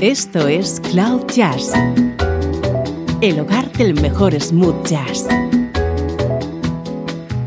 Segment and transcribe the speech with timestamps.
[0.00, 1.72] Esto es Cloud Jazz,
[3.20, 5.26] el hogar del mejor smooth jazz,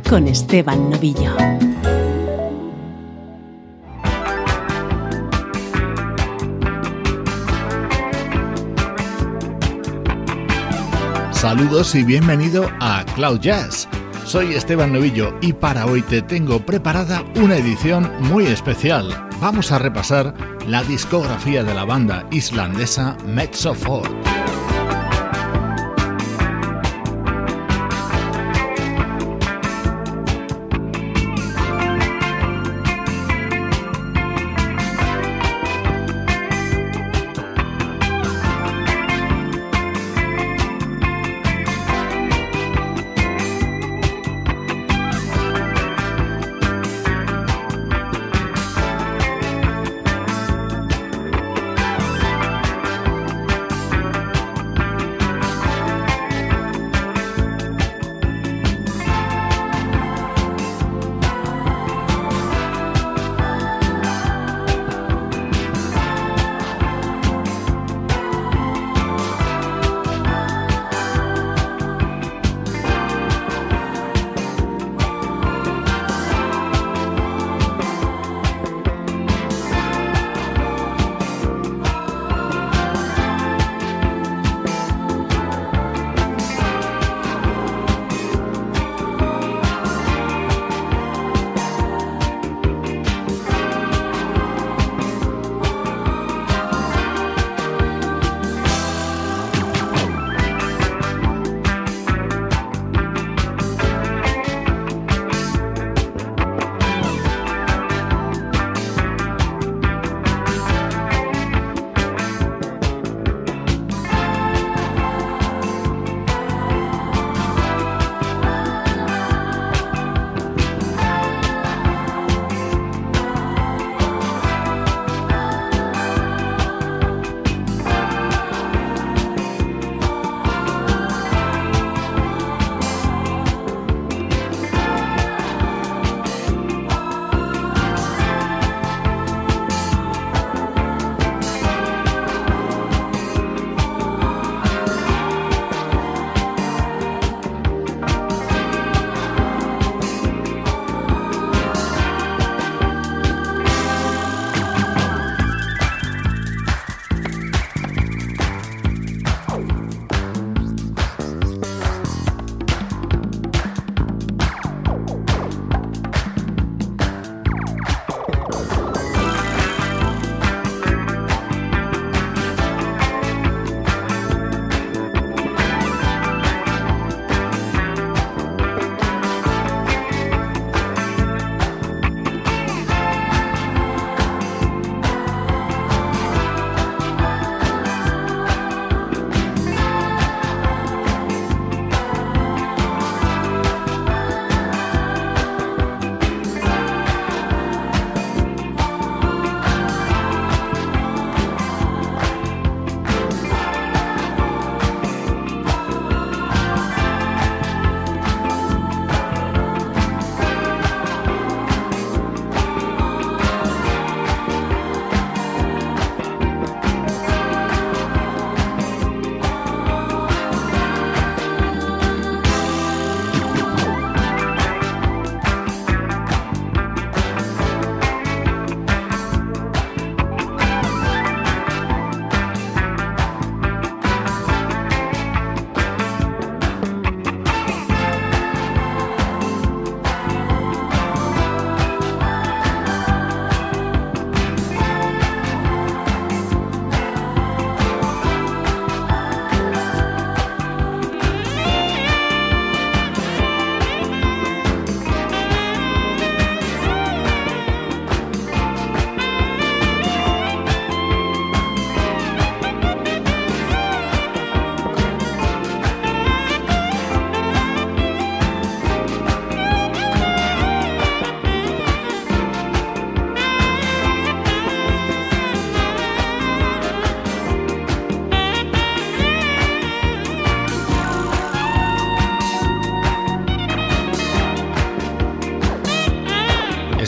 [0.10, 1.34] con Esteban Novillo.
[11.32, 13.88] Saludos y bienvenido a Cloud Jazz.
[14.26, 19.30] Soy Esteban Novillo y para hoy te tengo preparada una edición muy especial.
[19.40, 23.74] Vamos a repasar la discografía de la banda islandesa Mezzo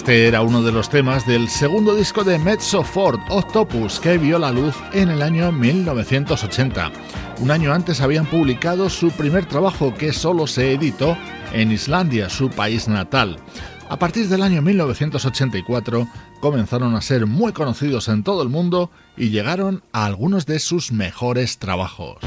[0.03, 4.37] Este era uno de los temas del segundo disco de Mezzo Ford, Octopus, que vio
[4.37, 6.91] la luz en el año 1980.
[7.39, 11.17] Un año antes habían publicado su primer trabajo que solo se editó
[11.53, 13.37] en Islandia, su país natal.
[13.87, 16.05] A partir del año 1984
[16.41, 20.91] comenzaron a ser muy conocidos en todo el mundo y llegaron a algunos de sus
[20.91, 22.17] mejores trabajos.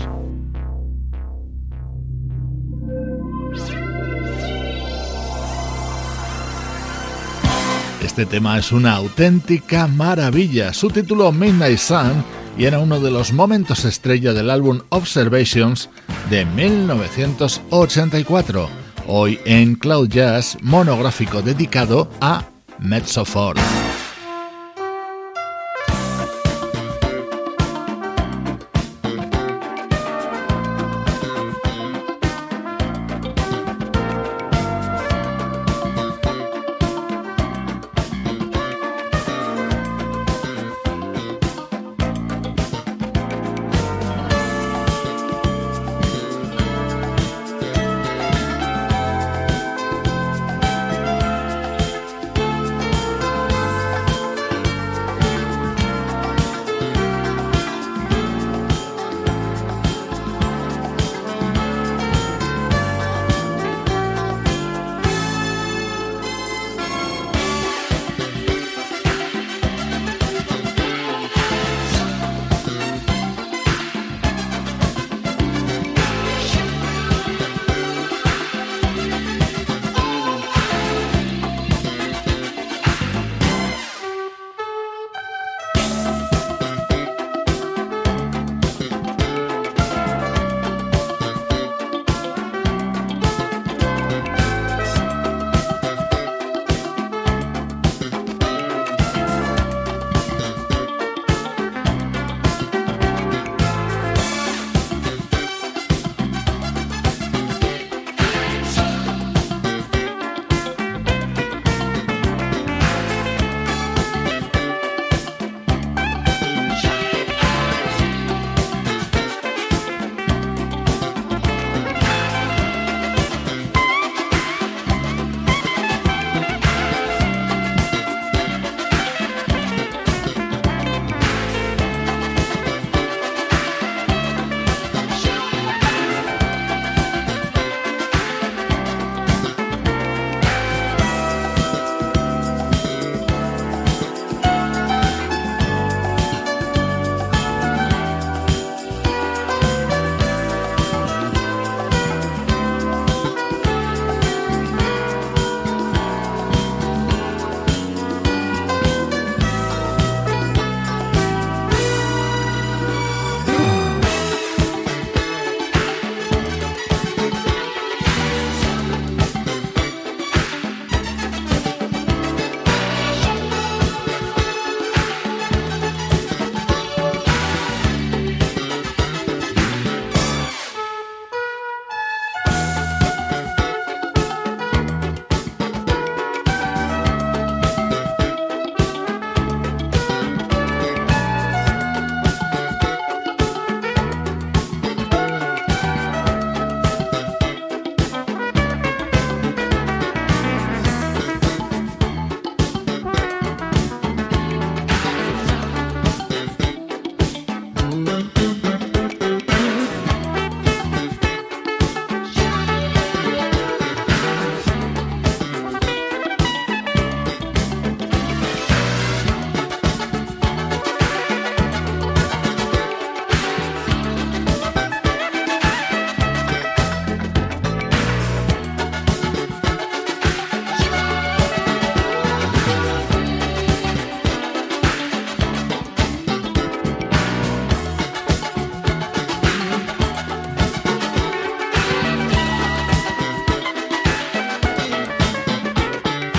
[8.06, 10.72] Este tema es una auténtica maravilla.
[10.72, 12.24] Su título Midnight Sun
[12.56, 15.90] y era uno de los momentos estrella del álbum Observations
[16.30, 18.68] de 1984.
[19.08, 22.44] Hoy en Cloud Jazz, monográfico dedicado a
[22.78, 23.58] Mezzofort.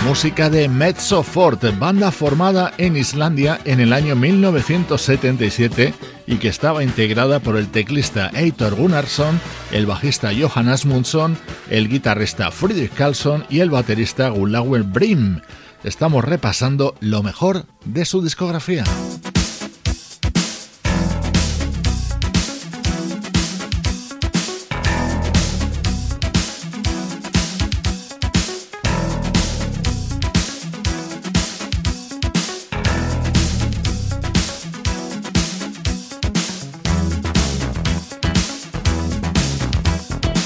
[0.07, 5.93] Música de Mezzo Forte, banda formada en Islandia en el año 1977
[6.25, 11.37] y que estaba integrada por el teclista Eitor Gunnarsson, el bajista Johan Asmundsson,
[11.69, 15.41] el guitarrista Friedrich Carlson y el baterista Gulauer Brim.
[15.83, 18.85] Estamos repasando lo mejor de su discografía.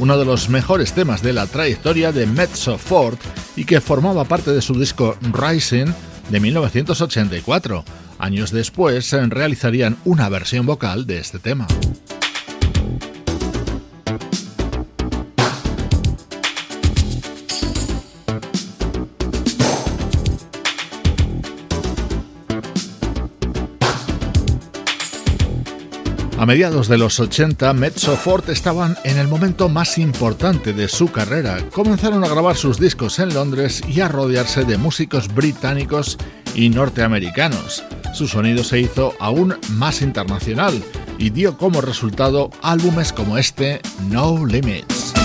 [0.00, 3.16] Uno de los mejores temas de la trayectoria de Mezzo Ford
[3.54, 5.86] y que formaba parte de su disco Rising
[6.30, 7.84] de 1984.
[8.18, 11.68] Años después realizarían una versión vocal de este tema.
[26.46, 31.10] A mediados de los 80, Mezzo Ford estaban en el momento más importante de su
[31.10, 31.58] carrera.
[31.72, 36.18] Comenzaron a grabar sus discos en Londres y a rodearse de músicos británicos
[36.54, 37.82] y norteamericanos.
[38.14, 40.80] Su sonido se hizo aún más internacional
[41.18, 45.15] y dio como resultado álbumes como este No Limits.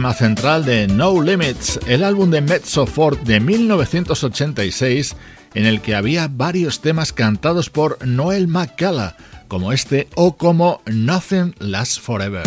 [0.00, 5.14] Tema central de No Limits, el álbum de Mezzo Fort de 1986,
[5.52, 9.14] en el que había varios temas cantados por Noel McCalla,
[9.46, 12.44] como este o como Nothing Lasts Forever.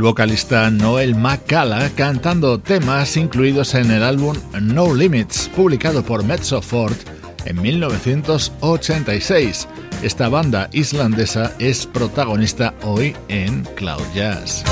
[0.00, 6.62] El vocalista Noel McCalla cantando temas incluidos en el álbum No Limits, publicado por Mezzo
[6.62, 6.98] Fort
[7.44, 9.68] en 1986.
[10.02, 14.64] Esta banda islandesa es protagonista hoy en Cloud Jazz.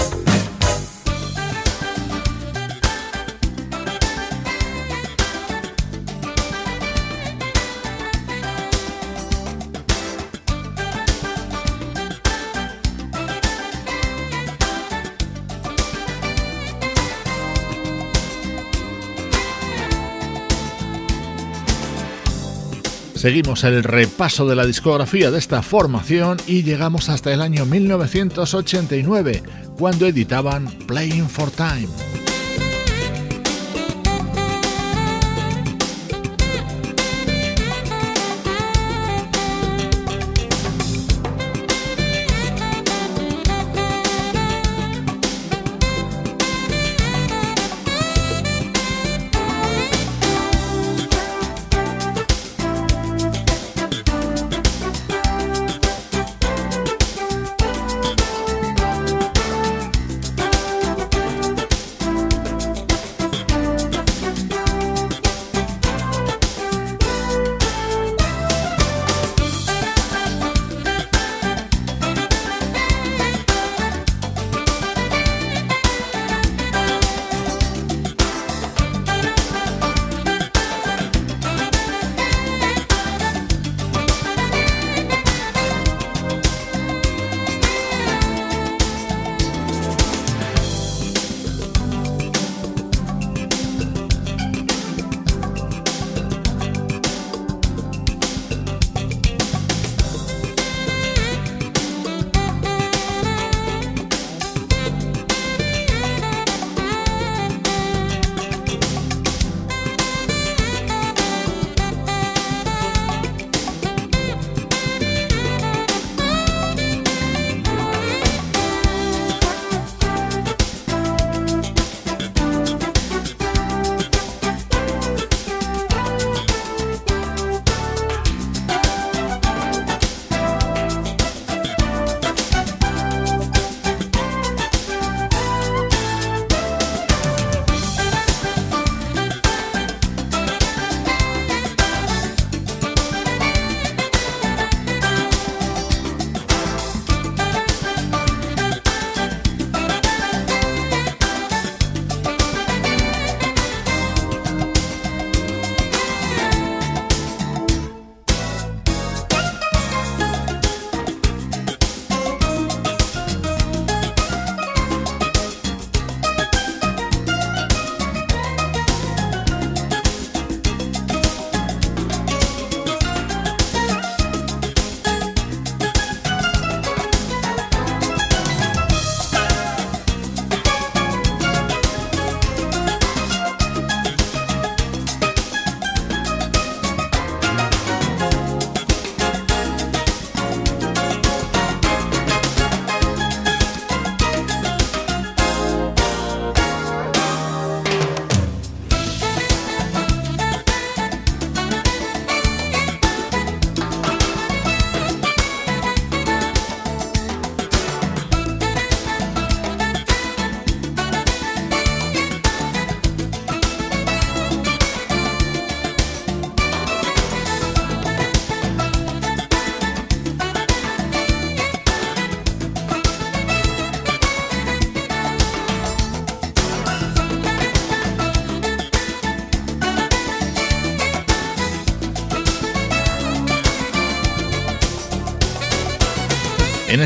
[23.19, 29.43] Seguimos el repaso de la discografía de esta formación y llegamos hasta el año 1989,
[29.77, 31.89] cuando editaban Playing for Time.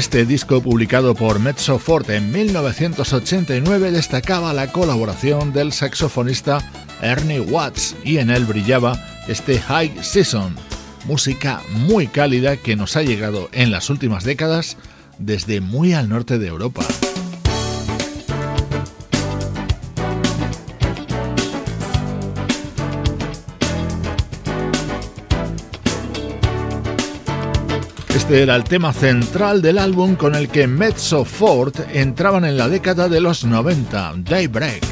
[0.03, 6.59] Este disco publicado por Mezzo Forte en 1989 destacaba la colaboración del saxofonista
[7.01, 10.57] Ernie Watts y en él brillaba este High Season,
[11.05, 14.77] música muy cálida que nos ha llegado en las últimas décadas
[15.21, 16.85] desde muy al norte de Europa.
[28.33, 33.07] Era el tema central del álbum con el que Mezzo Fort entraban en la década
[33.07, 34.92] de los 90, Daybreak.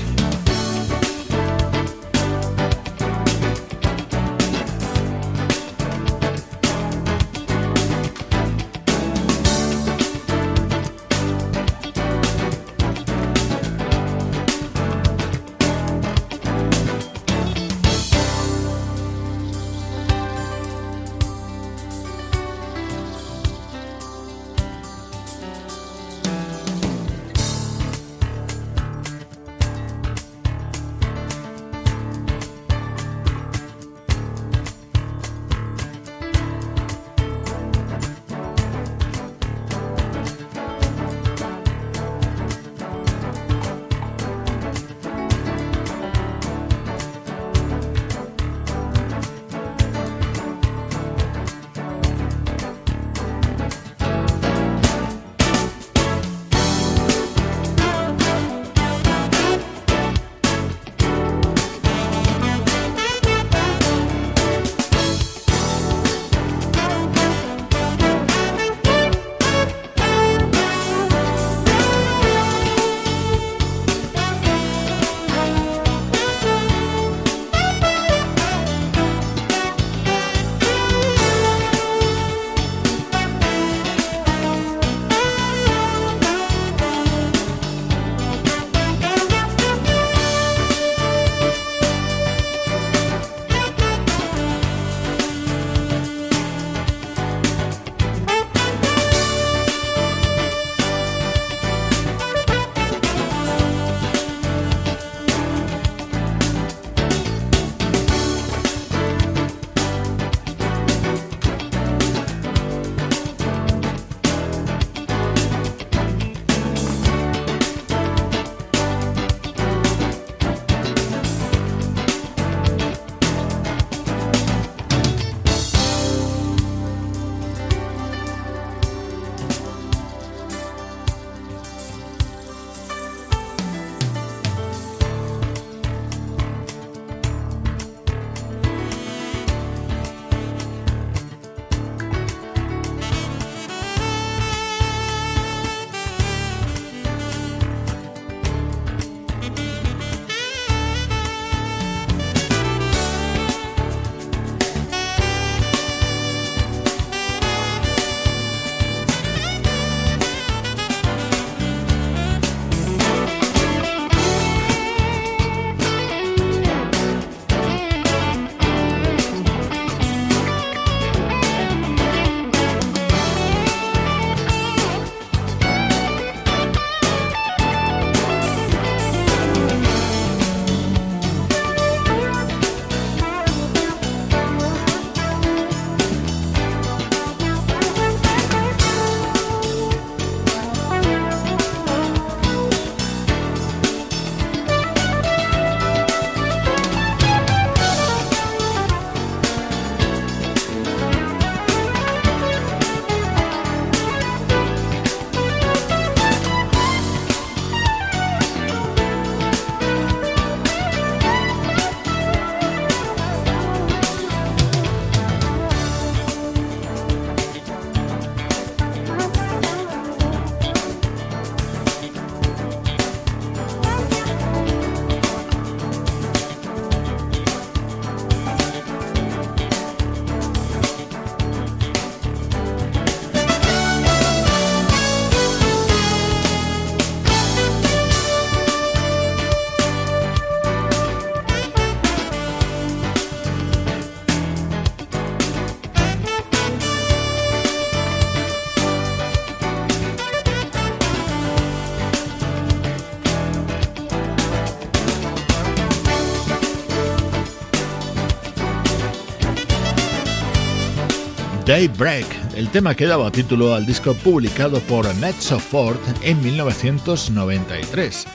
[261.81, 262.27] Daybreak,
[262.57, 268.27] el tema que daba título al disco publicado por Mezzo Ford en 1993.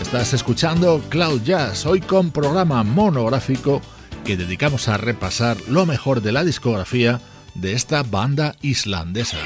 [0.00, 3.82] Estás escuchando Cloud Jazz, hoy con programa monográfico
[4.24, 7.20] que dedicamos a repasar lo mejor de la discografía
[7.54, 9.36] de esta banda islandesa.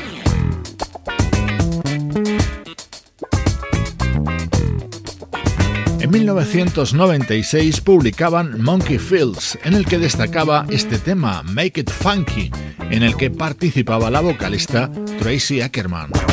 [6.09, 12.51] En 1996 publicaban Monkey Fields, en el que destacaba este tema, Make It Funky,
[12.91, 16.28] en el que participaba la vocalista Tracy Ackerman.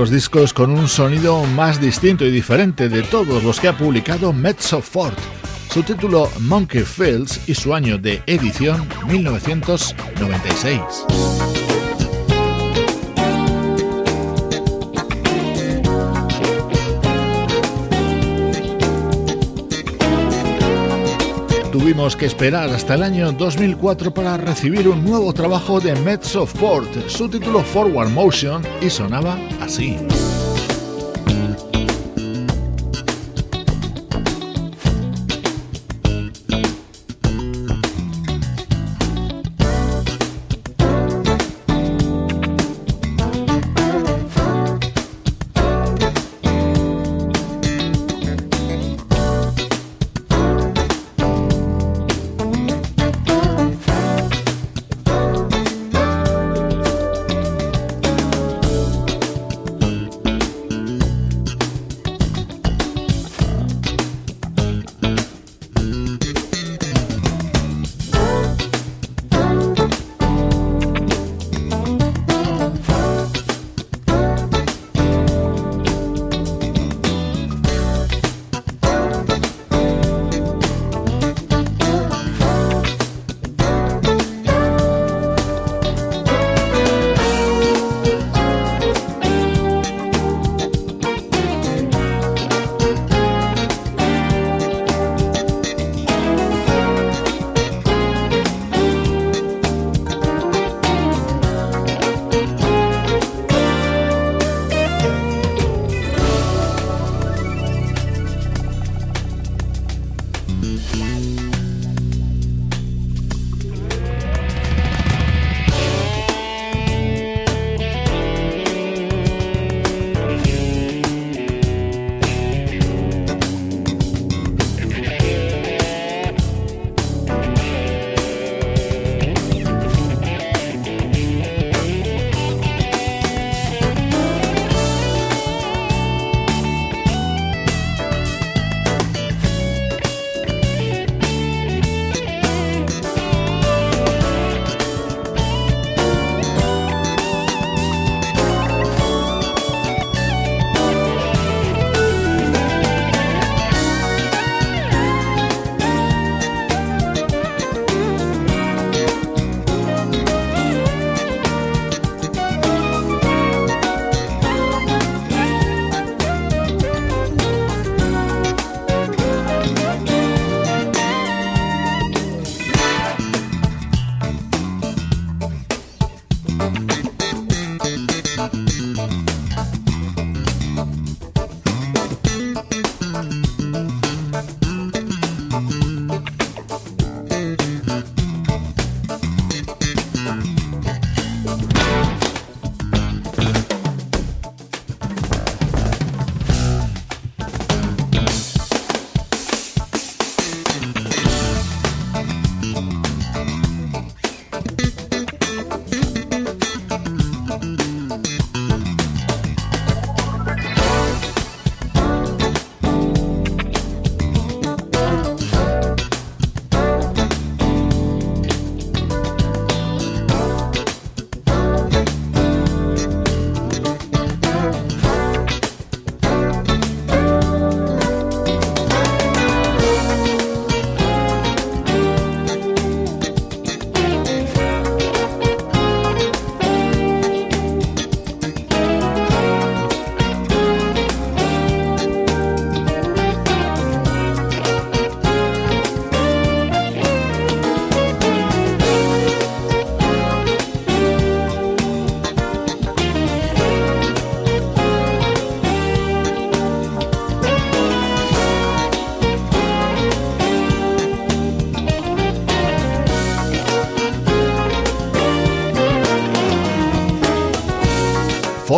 [0.00, 4.32] Los discos con un sonido más distinto y diferente de todos los que ha publicado
[4.32, 5.18] Mezzo Fort.
[5.70, 10.80] Su título Monkey Fields y su año de edición 1996.
[21.90, 27.08] tuvimos que esperar hasta el año 2004 para recibir un nuevo trabajo de Mezzo Fort,
[27.08, 29.36] su título Forward Motion, y sonaba
[29.70, 30.09] así.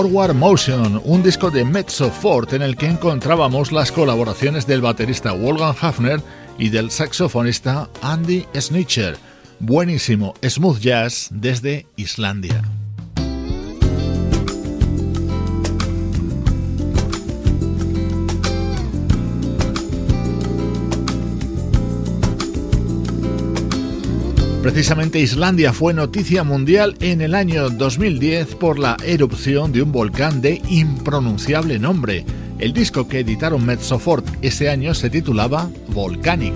[0.02, 5.30] Forward Motion, un disco de Mezzo Fort en el que encontrábamos las colaboraciones del baterista
[5.30, 6.20] Wolfgang Hafner
[6.58, 9.16] y del saxofonista Andy Snitcher.
[9.60, 12.62] Buenísimo smooth jazz desde Islandia.
[24.62, 30.40] Precisamente Islandia fue noticia mundial en el año 2010 por la erupción de un volcán
[30.40, 32.24] de impronunciable nombre.
[32.60, 36.54] El disco que editaron Mezzofort ese año se titulaba Volcanic.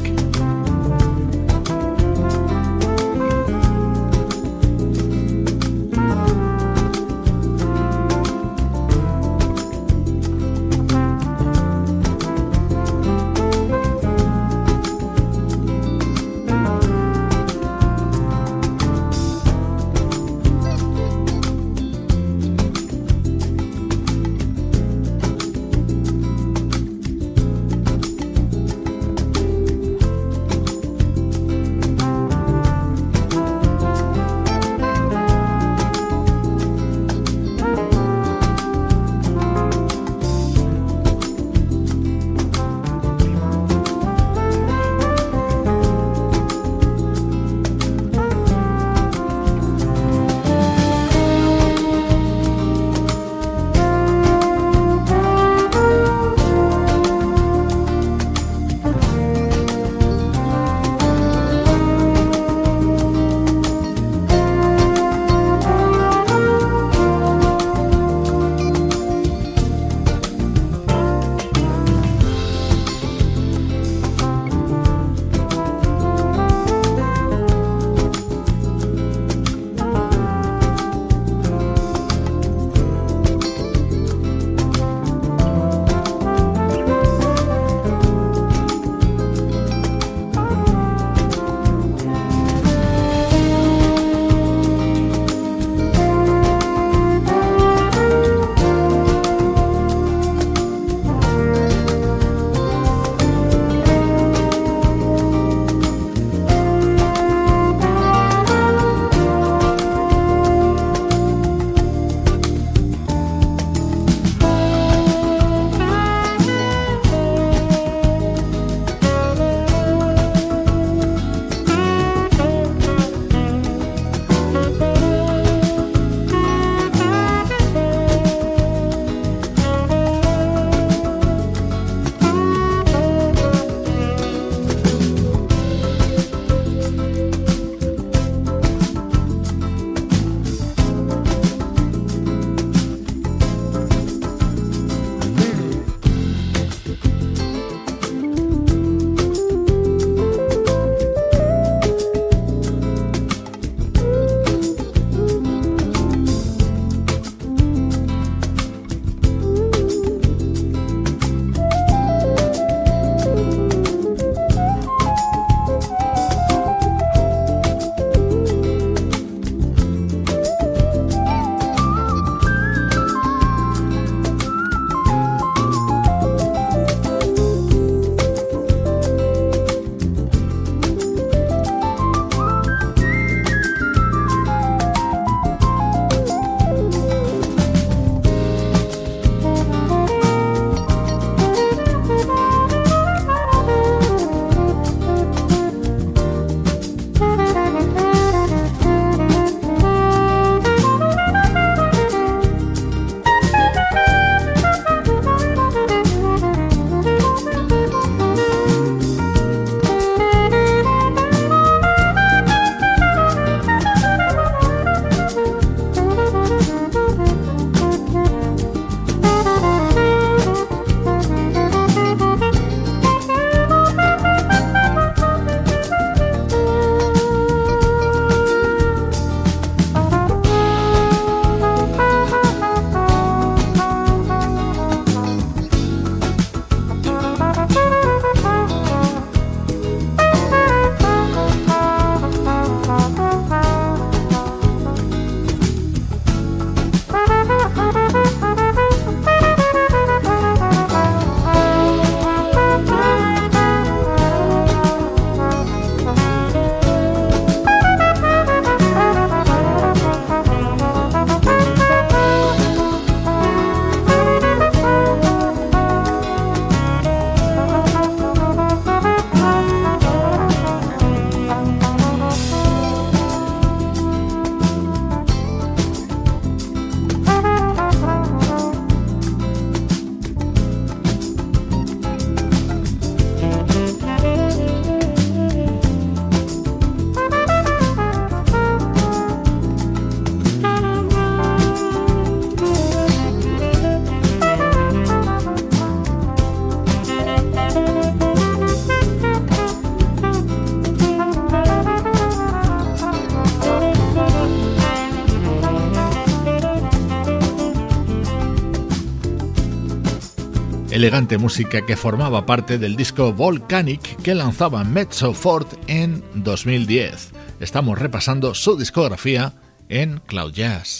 [311.06, 317.30] Elegante música que formaba parte del disco Volcanic que lanzaba Mezzo Fort en 2010.
[317.60, 319.52] Estamos repasando su discografía
[319.88, 320.98] en Cloud Jazz.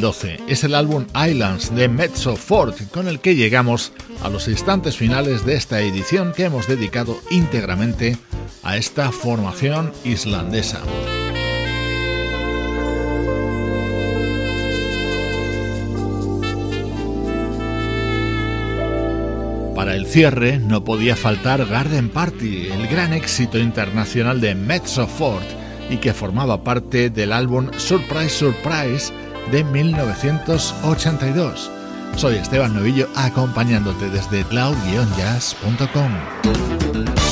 [0.00, 0.38] 2012.
[0.48, 5.44] Es el álbum Islands de Mezzo Fort con el que llegamos a los instantes finales
[5.44, 8.16] de esta edición que hemos dedicado íntegramente
[8.62, 10.80] a esta formación islandesa.
[19.74, 25.44] Para el cierre no podía faltar Garden Party, el gran éxito internacional de Mezzo Fort
[25.90, 29.12] y que formaba parte del álbum Surprise Surprise
[29.50, 31.70] de 1982.
[32.16, 37.31] Soy Esteban Novillo acompañándote desde cloud-jazz.com.